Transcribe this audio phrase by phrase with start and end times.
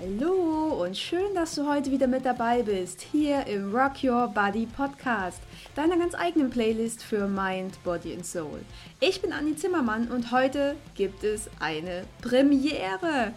[0.00, 4.66] Hallo und schön, dass du heute wieder mit dabei bist, hier im Rock Your Body
[4.66, 5.40] Podcast,
[5.74, 8.60] deiner ganz eigenen Playlist für Mind, Body and Soul.
[9.00, 13.32] Ich bin Anni Zimmermann und heute gibt es eine Premiere.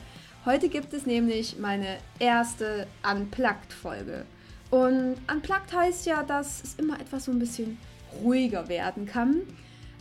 [0.45, 4.25] Heute gibt es nämlich meine erste Unplugged-Folge.
[4.70, 7.80] Und Unplugged heißt ja, dass es immer etwas so ein bisschen
[8.21, 9.41] ruhiger werden kann.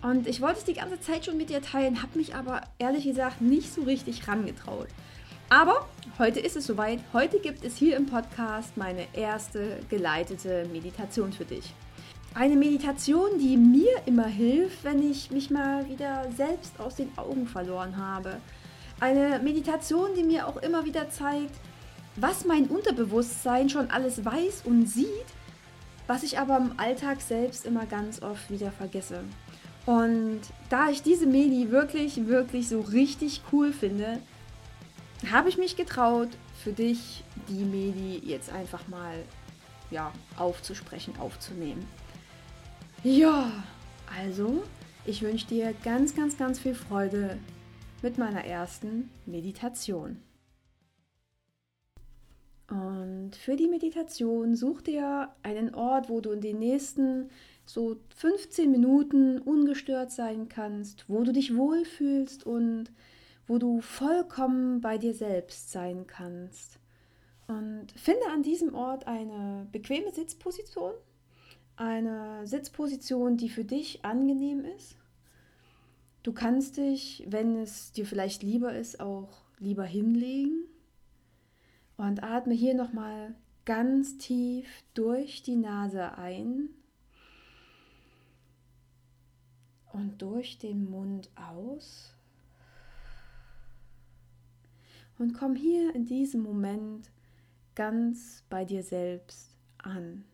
[0.03, 3.05] Und ich wollte es die ganze Zeit schon mit dir teilen, habe mich aber ehrlich
[3.05, 4.89] gesagt nicht so richtig rangetraut.
[5.53, 5.89] Aber
[6.21, 7.01] heute ist es soweit.
[7.13, 11.75] Heute gibt es hier im Podcast meine erste geleitete Meditation für dich.
[12.35, 17.49] Eine Meditation, die mir immer hilft, wenn ich mich mal wieder selbst aus den Augen
[17.49, 18.37] verloren habe.
[19.01, 21.57] Eine Meditation, die mir auch immer wieder zeigt,
[22.15, 25.09] was mein Unterbewusstsein schon alles weiß und sieht,
[26.07, 29.25] was ich aber im Alltag selbst immer ganz oft wieder vergesse.
[29.85, 34.21] Und da ich diese Medi wirklich, wirklich so richtig cool finde,
[35.31, 36.29] habe ich mich getraut,
[36.63, 39.15] für dich die Medi jetzt einfach mal
[39.91, 41.87] ja, aufzusprechen, aufzunehmen.
[43.03, 43.51] Ja,
[44.19, 44.63] also,
[45.05, 47.39] ich wünsche dir ganz, ganz, ganz viel Freude
[48.03, 50.21] mit meiner ersten Meditation.
[52.69, 57.29] Und für die Meditation such dir einen Ort, wo du in den nächsten
[57.67, 62.91] so 15 Minuten ungestört sein kannst, wo du dich wohlfühlst und
[63.51, 66.79] wo du vollkommen bei dir selbst sein kannst.
[67.49, 70.93] Und finde an diesem Ort eine bequeme Sitzposition,
[71.75, 74.97] eine Sitzposition, die für dich angenehm ist.
[76.23, 80.69] Du kannst dich, wenn es dir vielleicht lieber ist, auch lieber hinlegen
[81.97, 86.69] und atme hier nochmal ganz tief durch die Nase ein
[89.93, 92.15] und durch den Mund aus
[95.21, 97.11] und komm hier in diesem Moment
[97.75, 100.25] ganz bei dir selbst an.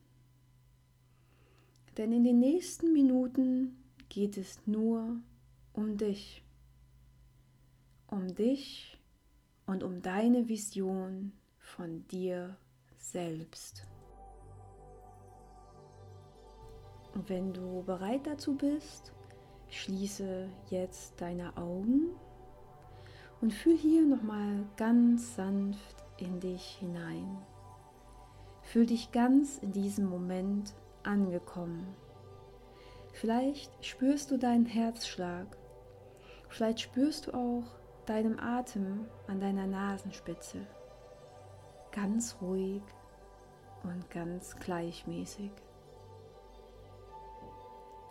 [1.96, 5.16] Denn in den nächsten Minuten geht es nur
[5.72, 6.44] um dich.
[8.06, 9.00] Um dich
[9.66, 12.56] und um deine Vision von dir
[12.96, 13.84] selbst.
[17.12, 19.12] Und wenn du bereit dazu bist,
[19.68, 22.10] schließe jetzt deine Augen
[23.40, 27.38] und fühl hier nochmal ganz sanft in dich hinein.
[28.62, 31.86] Fühl dich ganz in diesem Moment angekommen.
[33.12, 35.46] Vielleicht spürst du deinen Herzschlag.
[36.48, 37.64] Vielleicht spürst du auch
[38.06, 40.66] deinen Atem an deiner Nasenspitze.
[41.92, 42.82] Ganz ruhig
[43.82, 45.50] und ganz gleichmäßig.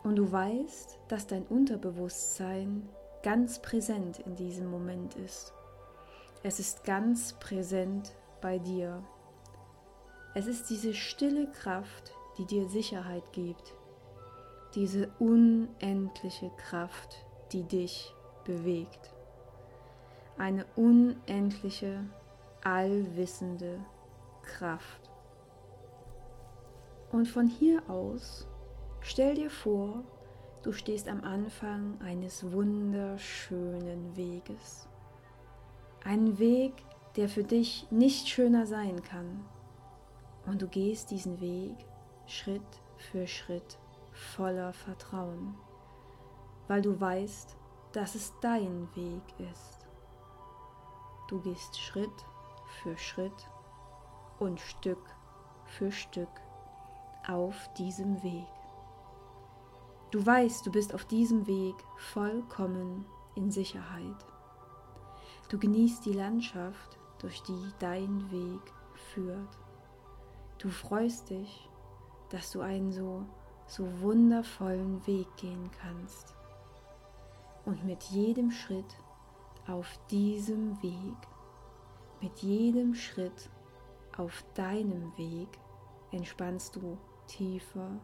[0.03, 2.87] Und du weißt, dass dein Unterbewusstsein
[3.25, 5.51] ganz präsent in diesem Moment ist.
[6.43, 9.03] Es ist ganz präsent bei dir.
[10.35, 13.73] Es ist diese stille Kraft, die dir Sicherheit gibt.
[14.75, 19.11] Diese unendliche Kraft, die dich bewegt.
[20.37, 22.05] Eine unendliche,
[22.63, 23.83] allwissende
[24.43, 25.09] Kraft.
[27.11, 28.45] Und von hier aus
[29.01, 30.03] stell dir vor,
[30.65, 34.89] Du stehst am Anfang eines wunderschönen Weges.
[36.03, 36.73] Ein Weg,
[37.15, 39.45] der für dich nicht schöner sein kann.
[40.47, 41.75] Und du gehst diesen Weg
[42.25, 43.77] Schritt für Schritt
[44.11, 45.53] voller Vertrauen,
[46.67, 47.55] weil du weißt,
[47.91, 49.21] dass es dein Weg
[49.51, 49.85] ist.
[51.27, 52.25] Du gehst Schritt
[52.81, 53.51] für Schritt
[54.39, 55.15] und Stück
[55.65, 56.41] für Stück
[57.27, 58.54] auf diesem Weg.
[60.15, 63.05] Du weißt, du bist auf diesem Weg vollkommen
[63.35, 64.25] in Sicherheit.
[65.49, 68.61] Du genießt die Landschaft, durch die dein Weg
[68.93, 69.59] führt.
[70.57, 71.69] Du freust dich,
[72.29, 73.25] dass du einen so,
[73.67, 76.33] so wundervollen Weg gehen kannst.
[77.65, 78.95] Und mit jedem Schritt
[79.67, 81.17] auf diesem Weg,
[82.21, 83.49] mit jedem Schritt
[84.15, 85.49] auf deinem Weg
[86.11, 86.97] entspannst du
[87.27, 87.99] tiefer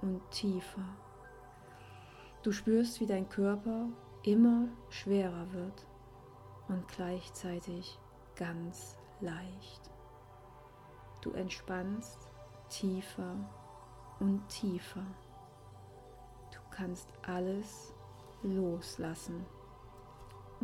[0.00, 0.84] und tiefer.
[2.46, 3.88] Du spürst, wie dein Körper
[4.22, 5.84] immer schwerer wird
[6.68, 7.98] und gleichzeitig
[8.36, 9.90] ganz leicht.
[11.22, 12.30] Du entspannst
[12.68, 13.34] tiefer
[14.20, 15.02] und tiefer.
[16.52, 17.92] Du kannst alles
[18.44, 19.44] loslassen.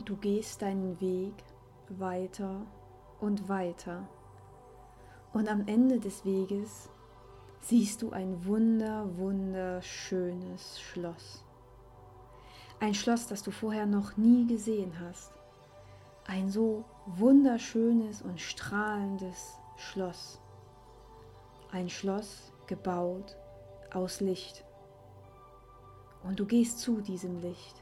[0.04, 1.34] Du gehst deinen Weg
[1.88, 2.64] weiter
[3.18, 4.08] und weiter.
[5.32, 6.88] Und am Ende des Weges
[7.60, 11.44] siehst du ein wunder, wunderschönes Schloss.
[12.82, 15.30] Ein Schloss, das du vorher noch nie gesehen hast.
[16.26, 20.40] ein so wunderschönes und strahlendes Schloss.
[21.70, 23.36] Ein Schloss gebaut
[23.92, 24.64] aus Licht.
[26.24, 27.80] Und du gehst zu diesem Licht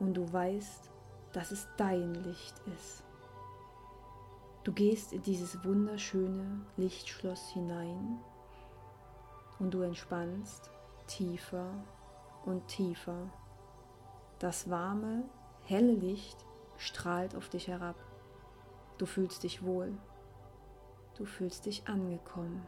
[0.00, 0.90] und du weißt,
[1.32, 3.04] dass es dein Licht ist.
[4.64, 8.18] Du gehst in dieses wunderschöne Lichtschloss hinein
[9.60, 10.72] und du entspannst
[11.06, 11.70] tiefer
[12.44, 13.30] und tiefer.
[14.38, 15.24] Das warme,
[15.64, 16.44] helle Licht
[16.76, 17.96] strahlt auf dich herab.
[18.96, 19.96] Du fühlst dich wohl.
[21.16, 22.64] Du fühlst dich angekommen.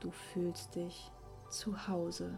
[0.00, 1.12] Du fühlst dich
[1.48, 2.36] zu Hause.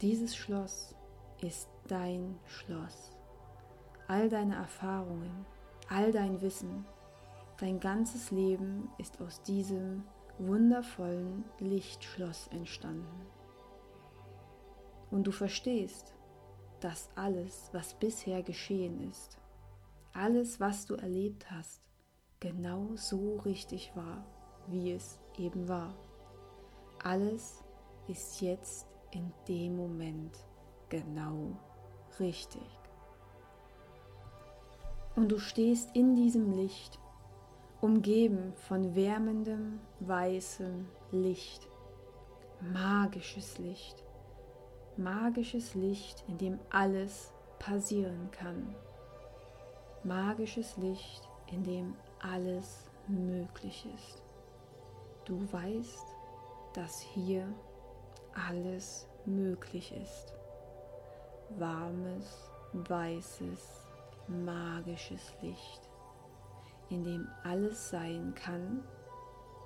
[0.00, 0.94] Dieses Schloss
[1.40, 3.10] ist dein Schloss.
[4.06, 5.44] All deine Erfahrungen,
[5.88, 6.86] all dein Wissen,
[7.58, 10.04] dein ganzes Leben ist aus diesem
[10.38, 13.26] wundervollen Lichtschloss entstanden.
[15.10, 16.14] Und du verstehst,
[16.80, 19.38] dass alles, was bisher geschehen ist,
[20.12, 21.80] alles, was du erlebt hast,
[22.40, 24.24] genau so richtig war,
[24.66, 25.94] wie es eben war.
[27.02, 27.64] Alles
[28.06, 30.36] ist jetzt in dem Moment
[30.88, 31.56] genau
[32.18, 32.62] richtig.
[35.16, 37.00] Und du stehst in diesem Licht,
[37.80, 41.68] umgeben von wärmendem, weißem Licht,
[42.60, 44.04] magisches Licht
[44.98, 48.74] magisches Licht, in dem alles passieren kann.
[50.02, 54.22] Magisches Licht, in dem alles möglich ist.
[55.24, 56.06] Du weißt,
[56.74, 57.46] dass hier
[58.34, 60.34] alles möglich ist.
[61.50, 63.86] Warmes, weißes,
[64.26, 65.88] magisches Licht,
[66.90, 68.82] in dem alles sein kann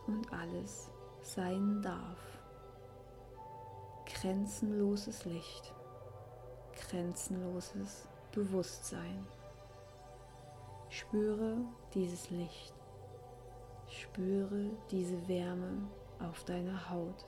[0.07, 0.91] und alles
[1.23, 2.32] sein darf
[4.23, 5.75] grenzenloses Licht,
[6.77, 9.27] grenzenloses Bewusstsein.
[10.91, 11.57] Spüre
[11.93, 12.73] dieses Licht,
[13.89, 15.89] spüre diese Wärme
[16.21, 17.27] auf deiner Haut.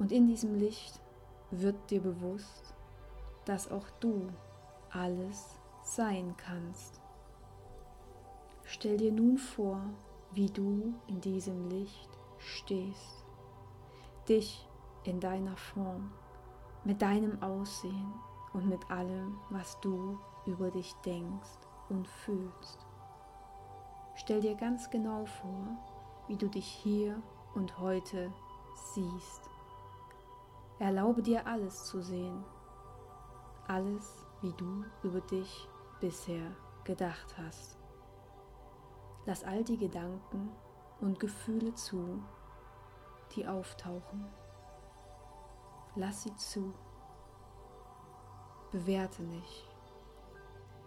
[0.00, 1.00] Und in diesem Licht
[1.52, 2.74] wird dir bewusst,
[3.44, 4.28] dass auch du
[4.90, 7.00] alles sein kannst.
[8.64, 9.80] Stell dir nun vor,
[10.32, 12.08] wie du in diesem Licht
[12.38, 13.20] stehst
[14.30, 14.66] dich
[15.02, 16.12] in deiner Form,
[16.84, 18.14] mit deinem Aussehen
[18.52, 22.86] und mit allem, was du über dich denkst und fühlst.
[24.14, 25.76] Stell dir ganz genau vor,
[26.28, 27.20] wie du dich hier
[27.54, 28.32] und heute
[28.94, 29.50] siehst.
[30.78, 32.44] Erlaube dir alles zu sehen,
[33.66, 35.68] alles, wie du über dich
[36.00, 36.52] bisher
[36.84, 37.78] gedacht hast.
[39.26, 40.50] Lass all die Gedanken
[41.00, 42.22] und Gefühle zu,
[43.36, 44.26] die auftauchen.
[45.96, 46.72] Lass sie zu.
[48.70, 49.68] Bewerte nicht.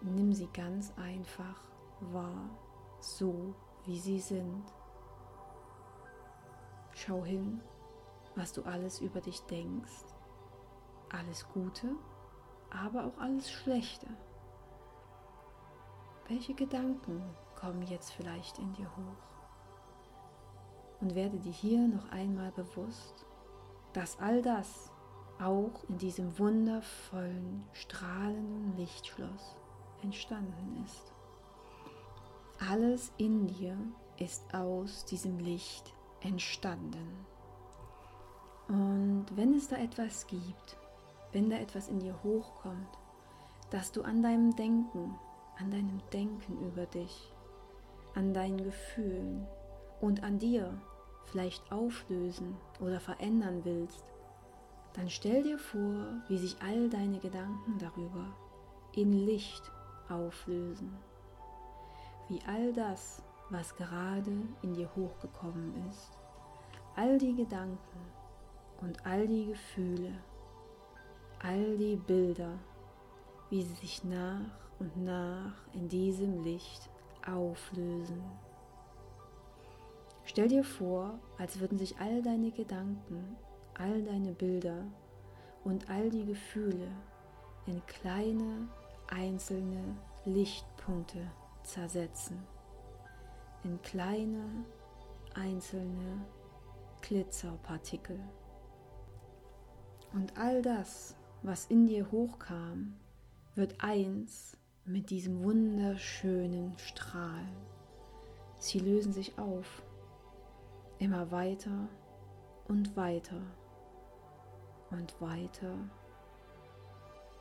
[0.00, 1.60] Nimm sie ganz einfach
[2.00, 2.50] wahr,
[3.00, 3.54] so
[3.84, 4.64] wie sie sind.
[6.92, 7.60] Schau hin,
[8.34, 10.04] was du alles über dich denkst.
[11.10, 11.94] Alles Gute,
[12.70, 14.06] aber auch alles Schlechte.
[16.28, 17.22] Welche Gedanken
[17.54, 19.33] kommen jetzt vielleicht in dir hoch?
[21.04, 23.26] Und werde dir hier noch einmal bewusst,
[23.92, 24.90] dass all das
[25.38, 29.54] auch in diesem wundervollen, strahlenden Lichtschloss
[30.02, 31.12] entstanden ist.
[32.70, 33.76] Alles in dir
[34.16, 35.92] ist aus diesem Licht
[36.22, 37.26] entstanden.
[38.68, 40.78] Und wenn es da etwas gibt,
[41.32, 42.98] wenn da etwas in dir hochkommt,
[43.68, 45.18] dass du an deinem Denken,
[45.58, 47.30] an deinem Denken über dich,
[48.14, 49.46] an deinen Gefühlen
[50.00, 50.80] und an dir
[51.26, 54.04] vielleicht auflösen oder verändern willst,
[54.94, 58.26] dann stell dir vor, wie sich all deine Gedanken darüber
[58.92, 59.70] in Licht
[60.08, 60.96] auflösen.
[62.28, 66.18] Wie all das, was gerade in dir hochgekommen ist,
[66.96, 67.78] all die Gedanken
[68.80, 70.12] und all die Gefühle,
[71.40, 72.58] all die Bilder,
[73.50, 74.40] wie sie sich nach
[74.78, 76.88] und nach in diesem Licht
[77.26, 78.22] auflösen.
[80.24, 83.36] Stell dir vor, als würden sich all deine Gedanken,
[83.74, 84.84] all deine Bilder
[85.64, 86.88] und all die Gefühle
[87.66, 88.68] in kleine,
[89.08, 91.30] einzelne Lichtpunkte
[91.62, 92.38] zersetzen.
[93.64, 94.64] In kleine,
[95.34, 96.24] einzelne
[97.02, 98.18] Glitzerpartikel.
[100.12, 102.94] Und all das, was in dir hochkam,
[103.54, 107.44] wird eins mit diesem wunderschönen Strahl.
[108.58, 109.82] Sie lösen sich auf
[111.04, 111.86] Immer weiter
[112.66, 113.42] und weiter
[114.90, 115.74] und weiter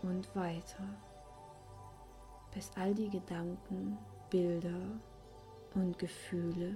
[0.01, 0.83] und weiter,
[2.53, 3.97] bis all die Gedanken,
[4.29, 4.99] Bilder
[5.75, 6.75] und Gefühle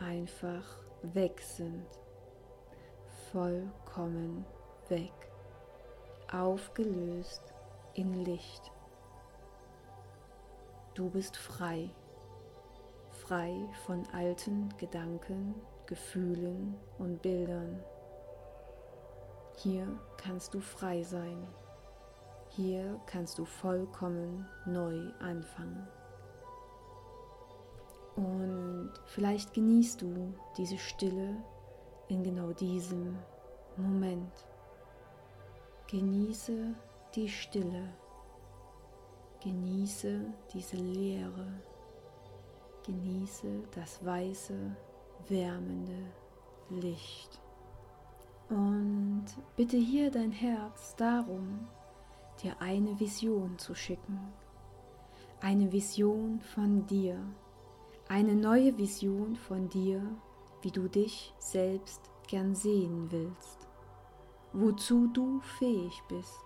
[0.00, 0.64] einfach
[1.02, 1.86] weg sind,
[3.30, 4.44] vollkommen
[4.88, 5.12] weg,
[6.32, 7.54] aufgelöst
[7.94, 8.72] in Licht.
[10.94, 11.90] Du bist frei,
[13.30, 15.54] frei von alten Gedanken,
[15.86, 17.80] Gefühlen und Bildern.
[19.54, 21.46] Hier kannst du frei sein.
[22.48, 25.86] Hier kannst du vollkommen neu anfangen.
[28.16, 31.36] Und vielleicht genießt du diese Stille
[32.08, 33.16] in genau diesem
[33.76, 34.44] Moment.
[35.86, 36.74] Genieße
[37.14, 37.90] die Stille.
[39.40, 40.20] Genieße
[40.52, 41.46] diese Leere.
[42.86, 44.76] Genieße das weiße,
[45.28, 46.12] wärmende
[46.70, 47.40] Licht.
[48.48, 51.68] Und bitte hier dein Herz darum,
[52.42, 54.18] dir eine Vision zu schicken.
[55.40, 57.16] Eine Vision von dir.
[58.08, 60.02] Eine neue Vision von dir,
[60.62, 63.68] wie du dich selbst gern sehen willst.
[64.52, 66.42] Wozu du fähig bist.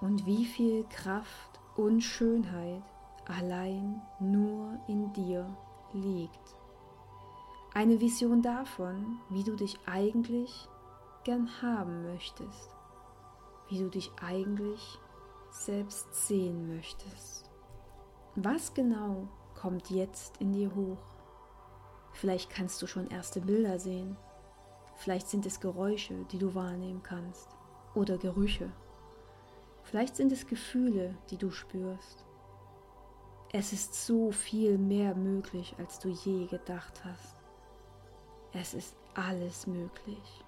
[0.00, 2.82] Und wie viel Kraft und Schönheit
[3.28, 5.46] allein nur in dir
[5.92, 6.56] liegt.
[7.74, 10.68] Eine Vision davon, wie du dich eigentlich
[11.24, 12.70] gern haben möchtest,
[13.68, 14.98] wie du dich eigentlich
[15.50, 17.50] selbst sehen möchtest.
[18.34, 20.98] Was genau kommt jetzt in dir hoch?
[22.12, 24.16] Vielleicht kannst du schon erste Bilder sehen.
[24.96, 27.48] Vielleicht sind es Geräusche, die du wahrnehmen kannst.
[27.94, 28.72] Oder Gerüche.
[29.82, 32.24] Vielleicht sind es Gefühle, die du spürst.
[33.50, 37.34] Es ist so viel mehr möglich, als du je gedacht hast.
[38.52, 40.44] Es ist alles möglich.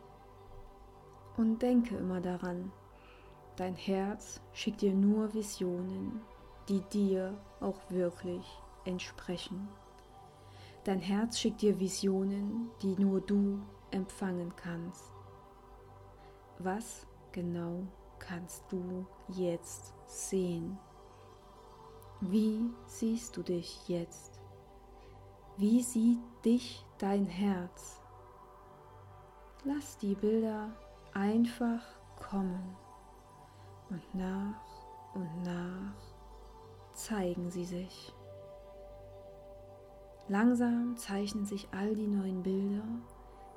[1.39, 2.71] Und denke immer daran,
[3.57, 6.21] dein Herz schickt dir nur Visionen,
[6.69, 8.45] die dir auch wirklich
[8.85, 9.67] entsprechen.
[10.85, 15.15] Dein Herz schickt dir Visionen, die nur du empfangen kannst.
[16.59, 17.87] Was genau
[18.19, 20.79] kannst du jetzt sehen?
[22.23, 24.39] Wie siehst du dich jetzt?
[25.57, 27.99] Wie sieht dich dein Herz?
[29.65, 30.69] Lass die Bilder
[31.15, 31.83] einfach
[32.19, 32.77] kommen
[33.89, 34.61] und nach
[35.15, 35.95] und nach
[36.93, 38.13] zeigen sie sich.
[40.29, 42.85] Langsam zeichnen sich all die neuen Bilder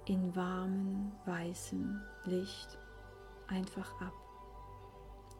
[0.06, 2.80] in warmem, weißem Licht
[3.48, 4.14] einfach ab.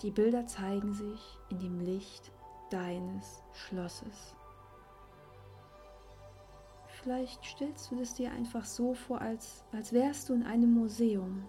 [0.02, 2.34] Die Bilder zeigen sich in dem Licht
[2.74, 4.36] deines Schlosses.
[6.88, 11.46] Vielleicht stellst du es dir einfach so vor, als, als wärst du in einem Museum,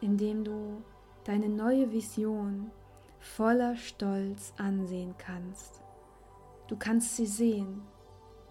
[0.00, 0.82] in dem du
[1.24, 2.70] deine neue Vision
[3.20, 5.80] voller Stolz ansehen kannst.
[6.66, 7.82] Du kannst sie sehen,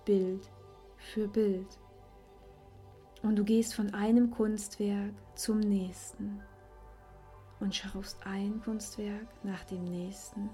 [0.05, 0.49] Bild
[0.97, 1.79] für Bild.
[3.21, 6.41] Und du gehst von einem Kunstwerk zum nächsten
[7.59, 10.49] und schaust ein Kunstwerk nach dem nächsten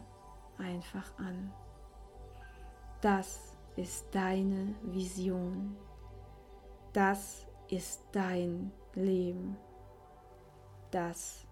[0.57, 1.51] einfach an.
[3.01, 5.75] Das ist deine Vision.
[6.93, 9.55] Das ist dein Leben.
[10.91, 11.45] Das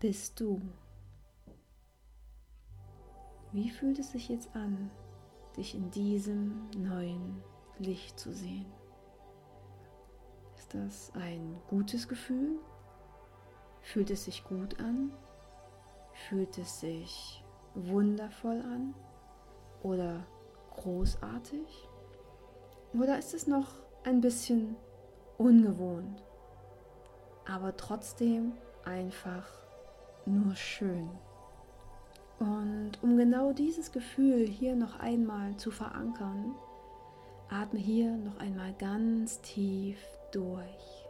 [0.00, 0.60] bist du.
[3.52, 4.90] Wie fühlt es sich jetzt an,
[5.56, 7.42] dich in diesem neuen
[7.78, 8.66] Licht zu sehen?
[10.56, 12.58] Ist das ein gutes Gefühl?
[13.80, 15.12] Fühlt es sich gut an?
[16.28, 17.42] Fühlt es sich
[17.74, 18.94] wundervoll an?
[19.82, 20.24] Oder
[20.76, 21.88] großartig?
[22.92, 23.68] Oder ist es noch
[24.04, 24.76] ein bisschen
[25.38, 26.22] ungewohnt,
[27.46, 28.52] aber trotzdem
[28.84, 29.46] einfach
[30.26, 31.08] nur schön?
[32.38, 36.54] Und um genau dieses Gefühl hier noch einmal zu verankern,
[37.50, 39.98] atme hier noch einmal ganz tief
[40.32, 41.06] durch.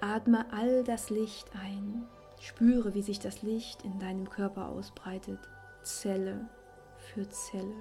[0.00, 2.06] Atme all das Licht ein.
[2.40, 5.38] Spüre, wie sich das Licht in deinem Körper ausbreitet,
[5.84, 6.48] Zelle
[6.96, 7.74] für Zelle.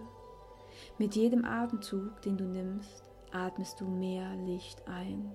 [0.98, 5.32] Mit jedem Atemzug, den du nimmst, atmest du mehr Licht ein.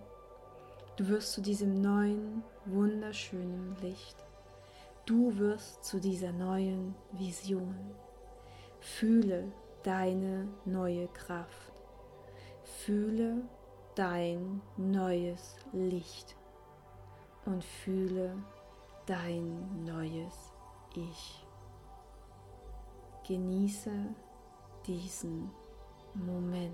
[0.97, 4.17] Du wirst zu diesem neuen, wunderschönen Licht.
[5.07, 7.75] Du wirst zu dieser neuen Vision.
[8.81, 9.51] Fühle
[9.83, 11.73] deine neue Kraft.
[12.65, 13.43] Fühle
[13.95, 16.37] dein neues Licht
[17.47, 18.37] und fühle
[19.07, 20.53] dein neues
[20.95, 21.48] Ich.
[23.29, 23.93] Genieße
[24.87, 25.51] diesen
[26.15, 26.73] Moment.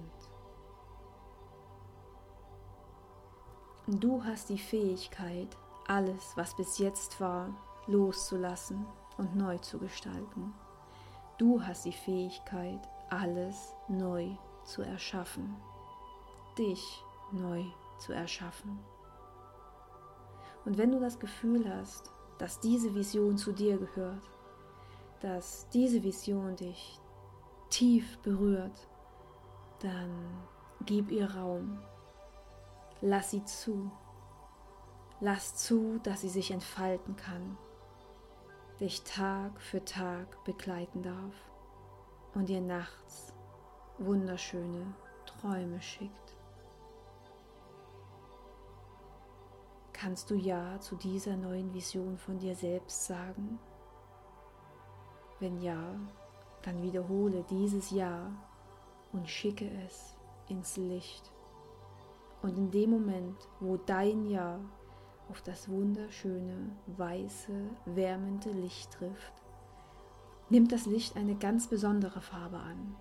[3.89, 5.49] Du hast die Fähigkeit,
[5.89, 7.53] alles, was bis jetzt war,
[7.87, 10.55] loszulassen, und neu zu gestalten.
[11.39, 12.81] Du hast die Fähigkeit,
[13.11, 14.31] alles neu
[14.65, 15.57] zu erschaffen,
[16.57, 17.65] dich neu
[17.99, 18.79] zu erschaffen.
[20.65, 24.31] Und wenn du das Gefühl hast, dass diese Vision zu dir gehört,
[25.25, 27.01] dass diese Vision dich
[27.71, 28.87] tief berührt,
[29.81, 30.11] dann
[30.85, 31.79] gib ihr Raum.
[33.01, 33.91] Lass sie zu.
[35.21, 37.57] Lass zu, dass sie sich entfalten kann,
[38.81, 41.35] dich Tag für Tag begleiten darf
[42.35, 43.33] und dir nachts
[43.97, 46.37] wunderschöne Träume schickt.
[49.95, 53.59] Kannst du Ja zu dieser neuen Vision von dir selbst sagen?
[55.45, 55.95] Wenn ja,
[56.63, 58.31] dann wiederhole dieses Ja
[59.13, 60.17] und schicke es
[60.49, 61.31] ins Licht.
[62.41, 64.59] Und in dem Moment, wo dein Ja
[65.29, 67.53] auf das wunderschöne, weiße,
[67.85, 69.35] wärmende Licht trifft,
[70.49, 72.97] nimmt das Licht eine ganz besondere Farbe an.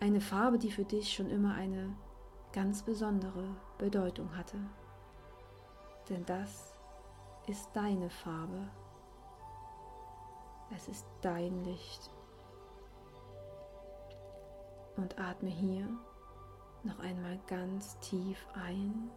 [0.00, 1.94] Eine Farbe, die für dich schon immer eine
[2.54, 3.44] ganz besondere
[3.76, 4.56] Bedeutung hatte.
[6.08, 6.72] Denn das
[7.46, 8.70] ist deine Farbe.
[10.74, 12.10] Es ist dein Licht.
[14.96, 15.88] Und atme hier
[16.84, 19.10] noch einmal ganz tief ein.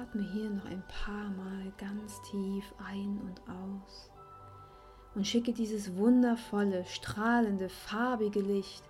[0.00, 4.10] Atme hier noch ein paar Mal ganz tief ein und aus.
[5.14, 8.84] Und schicke dieses wundervolle, strahlende, farbige Licht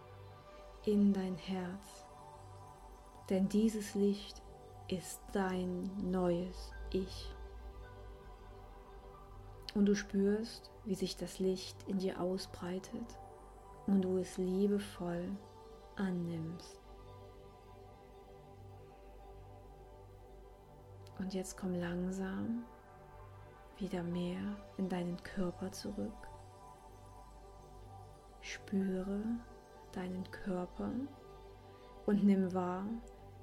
[0.85, 2.07] in dein Herz.
[3.31, 4.43] Denn dieses Licht
[4.89, 7.35] ist dein neues Ich.
[9.75, 13.19] Und du spürst, wie sich das Licht in dir ausbreitet
[13.87, 15.31] und du es liebevoll
[15.97, 16.81] annimmst.
[21.19, 22.65] Und jetzt komm langsam
[23.79, 24.41] wieder mehr
[24.79, 26.29] in deinen Körper zurück.
[28.41, 29.23] Spüre
[29.93, 30.91] deinen Körper
[32.07, 32.87] und nimm wahr,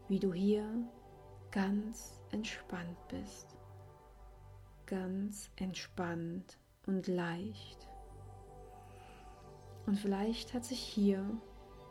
[0.07, 0.65] wie du hier
[1.51, 3.56] ganz entspannt bist.
[4.87, 7.89] Ganz entspannt und leicht.
[9.85, 11.23] Und vielleicht hat sich hier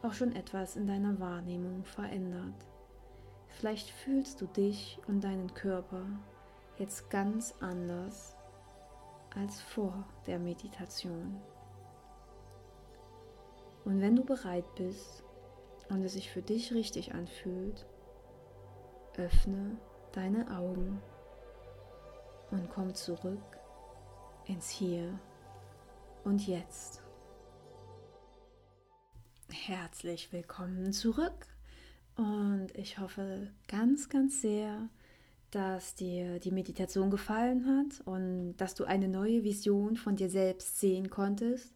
[0.03, 2.55] auch schon etwas in deiner Wahrnehmung verändert.
[3.49, 6.07] Vielleicht fühlst du dich und deinen Körper
[6.79, 8.35] jetzt ganz anders
[9.35, 11.41] als vor der Meditation.
[13.85, 15.23] Und wenn du bereit bist
[15.91, 17.87] und es sich für dich richtig anfühlt,
[19.17, 19.77] öffne
[20.13, 21.01] deine Augen
[22.51, 23.59] und komm zurück
[24.47, 25.19] ins Hier
[26.25, 27.03] und Jetzt.
[29.51, 31.47] Herzlich willkommen zurück
[32.17, 34.89] und ich hoffe ganz, ganz sehr,
[35.51, 40.79] dass dir die Meditation gefallen hat und dass du eine neue Vision von dir selbst
[40.79, 41.75] sehen konntest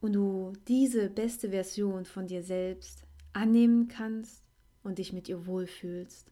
[0.00, 4.44] und du diese beste Version von dir selbst annehmen kannst
[4.82, 6.30] und dich mit ihr wohlfühlst.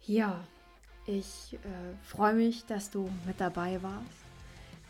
[0.00, 0.46] Ja,
[1.08, 4.28] ich äh, freue mich, dass du mit dabei warst.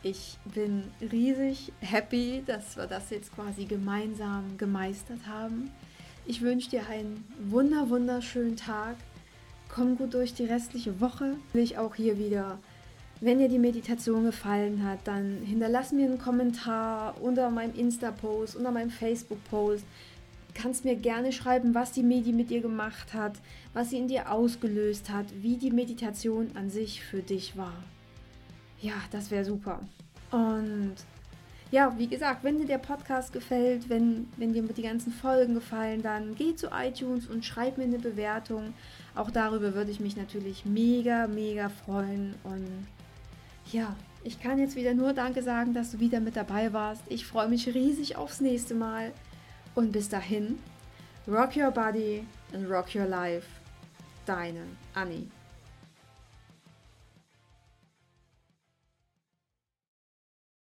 [0.02, 5.70] Ich bin riesig happy, dass wir das jetzt quasi gemeinsam gemeistert haben.
[6.26, 8.96] Ich wünsche dir einen wunder, wunderschönen Tag.
[9.68, 11.36] Komm gut durch die restliche Woche.
[11.54, 12.58] Ich auch hier wieder.
[13.20, 18.70] Wenn dir die Meditation gefallen hat, dann hinterlass mir einen Kommentar unter meinem Insta-Post, unter
[18.70, 19.84] meinem Facebook-Post.
[20.60, 23.38] Kannst mir gerne schreiben, was die Medi mit dir gemacht hat,
[23.74, 27.84] was sie in dir ausgelöst hat, wie die Meditation an sich für dich war.
[28.80, 29.78] Ja, das wäre super.
[30.32, 30.96] Und
[31.70, 36.02] ja, wie gesagt, wenn dir der Podcast gefällt, wenn, wenn dir die ganzen Folgen gefallen,
[36.02, 38.74] dann geh zu iTunes und schreib mir eine Bewertung.
[39.14, 42.34] Auch darüber würde ich mich natürlich mega, mega freuen.
[42.42, 42.66] Und
[43.70, 43.94] ja,
[44.24, 47.02] ich kann jetzt wieder nur Danke sagen, dass du wieder mit dabei warst.
[47.08, 49.12] Ich freue mich riesig aufs nächste Mal.
[49.78, 50.58] Und bis dahin,
[51.28, 53.46] rock your body and rock your life.
[54.26, 55.28] Deine Annie.